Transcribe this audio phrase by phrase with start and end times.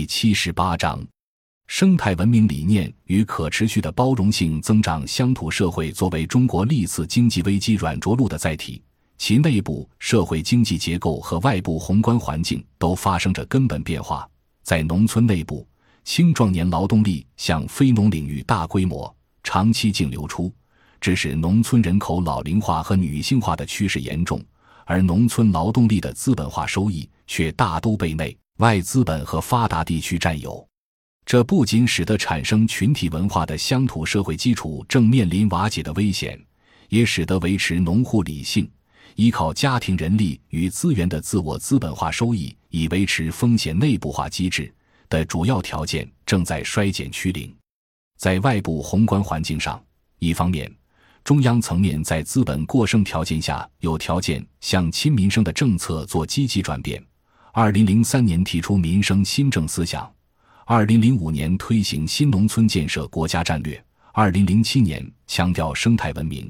[0.00, 0.98] 第七十八章：
[1.66, 8.82] 生态文明理念与可持续的包容性增长乡土社会作为中国历次经济危机软着陆的载体，
[9.18, 14.26] 其内部社会经济结构和外部宏观环境都发生着根本变化。
[14.62, 15.68] 在农村内部，
[16.02, 20.50] 青壮年劳动力向非农领域大规模、长期净流出，
[20.98, 24.42] 致使农村人口老龄化和女性化的趋势严重，
[24.86, 28.34] 而农村劳动力的资本化收益却大都被内。
[28.60, 30.68] 外资本和发达地区占有，
[31.24, 36.38] 这不仅使得产生群体文化的乡土社会基础正面临瓦解的危险，
[36.90, 38.70] 也使得维持农户理性、
[39.14, 44.70] 依靠家庭人力与资源的自我资本化收益以维持风险内部化机制
[45.08, 47.50] 的主要条件正在衰减趋零。
[48.18, 49.82] 在外部宏观环境上，
[50.18, 50.70] 一方面，
[51.24, 57.02] 中央层面在资本过剩条件下有条件向亲民生的政策做积极转变。
[57.52, 60.08] 二零零三年提出民生新政思想，
[60.66, 63.82] 二零零五年推行新农村建设国家战略，
[64.12, 66.48] 二零零七年强调生态文明，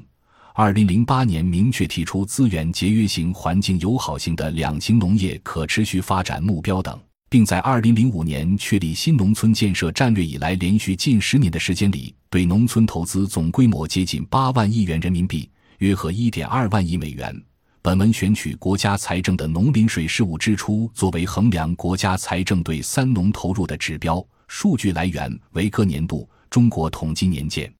[0.53, 6.99] 二零零八年明确提出资源节约型、环境友好型的两型农业可持续发展目标等，
[7.31, 15.49] 并在二零零五年确立新农村建设战略以来连续近十年的时间里，对农村投资总规模接近八万亿元人民币，
[15.79, 17.43] 约合一点二万亿美元。
[17.83, 27.73] 本文选取国家财政的农林水事务支出作为衡量国家财政对三农投入的指标，数据来源为各年度中国统计年鉴。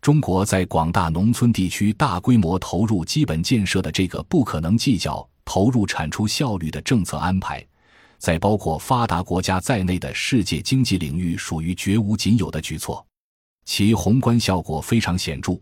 [0.00, 7.64] 中国在广大农村地区大规模投入基本建设的这个不可能计较投入产出效率的政策安排，
[8.18, 13.06] 在包括发达国家在内的世界经济领域属于绝无仅有的举措，
[13.64, 15.56] 其宏观效果非常显著。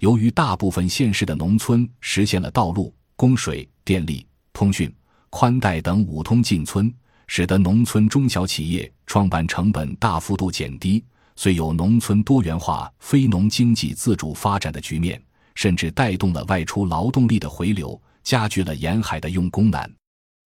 [0.00, 2.92] 由于大部分县市的农村实现了道路。
[3.18, 4.94] 供水、电力、通讯、
[5.28, 6.94] 宽带等五通进村，
[7.26, 15.20] 使得农村中小企业创办成本大幅度减低，虽有农村多元化、非农经济自主发展的局面，
[15.56, 19.92] 甚至带动了外出劳动力的回流，加剧了沿海的用工难。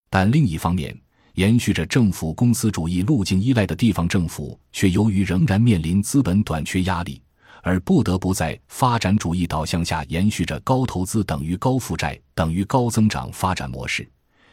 [0.09, 0.99] 但另一方面，
[1.35, 7.21] 延续着政府公司主义路径依赖的地方政府，却由于仍然面临资本短缺压力。
[7.63, 14.07] 而不得不在发展主义导向下延续着高投资等于高负债等于高增长发展模式，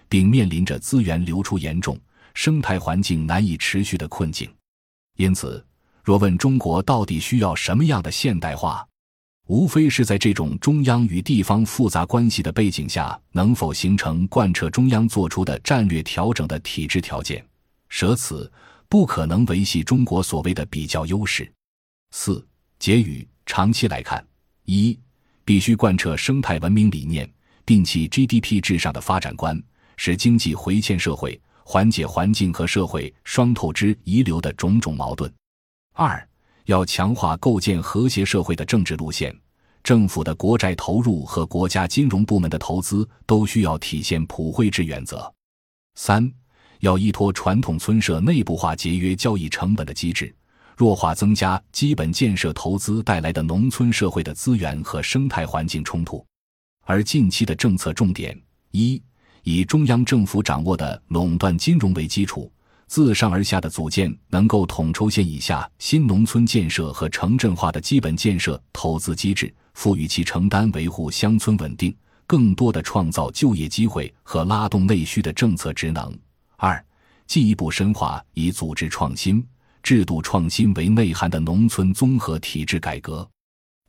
[0.09, 1.99] 并面临着资源流出严重、
[2.35, 4.49] 生态环境难以持续的困境。
[5.17, 5.63] 因此，
[6.05, 8.87] 若问中国到底需要什么样的现代化，
[9.49, 17.45] 无非是在这种中央与地方复杂关系的背景下，能否形成贯彻中央做出的战略调整的体制条件。
[17.89, 18.51] 舍此，
[18.89, 21.53] 不可能维系中国所谓的比较优势。
[22.13, 22.47] 四。
[22.81, 24.27] 结语：长期来看，
[24.65, 24.99] 一
[25.45, 27.31] 必须贯彻生态文明理念，
[27.67, 29.63] 摒弃 GDP 至上的发展观，
[29.99, 35.31] 使经济回迁社会，缓解环境和社会双透支遗留的种种矛盾。
[35.93, 36.27] 二
[36.65, 39.39] 要强化构建和谐社会的政治路线，
[39.83, 45.31] 政府的国债投入和国家金融部门的投资都需要体现普惠制原则。
[45.97, 46.33] 三
[46.79, 50.35] 要依托传统村社内部化节约交易成本的机制。
[50.81, 56.25] 弱化增加基本建设投资带来的农村社会的资源和生态环境冲突，
[56.87, 58.35] 而近期的政策重点：
[58.71, 58.99] 一、
[59.43, 62.51] 以中央政府掌握的垄断金融为基础，
[62.87, 71.95] 自上而下的组建能够统筹县以下新农村建设和城镇化的基本建设投资机制，赋予其承担维护乡村稳定、
[72.27, 76.11] 更多的创造就业机会和拉动内需的政策职能；
[76.57, 76.83] 二、
[77.27, 79.47] 进一步深化以组织创新。
[79.83, 83.29] 制度创新为内涵的农村综合体制改革，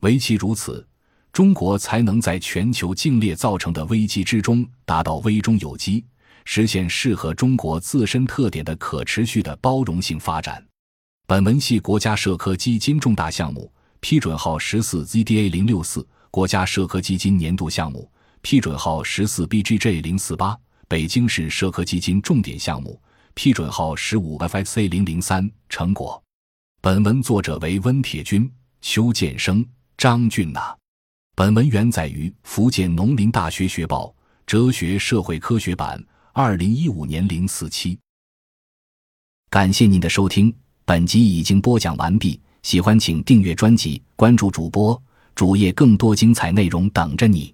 [0.02, 0.86] 唯其如此，
[1.32, 6.04] 中国才能在全球竞劣造成的危机之中达到危中有机，
[6.46, 10.66] 实现适合中国自身特点的可持续的包容性发展。
[11.28, 20.58] 本文系国家社科基金重大项目批准号十四 ZDA 零六四，国家社科基金年度项目批准号十四 BGJ 零四八，
[20.88, 23.00] 北京市社科基金重点项目。
[23.34, 26.22] 批准号十五 FXC 零零三成果。
[26.82, 28.52] 本文作者为温铁军、
[28.82, 29.66] 邱建生、
[29.98, 30.76] 张俊娜。
[31.36, 34.14] 本文原载于福建农林大学学报
[34.46, 37.98] 哲学社会科学版，二零一五年零四期。
[39.50, 40.54] 感谢您的收听，
[40.86, 42.40] 本集已经播讲完毕。
[42.64, 45.02] 喜欢请订阅专辑，关注主播
[45.34, 47.54] 主页，更多精彩内容等着你。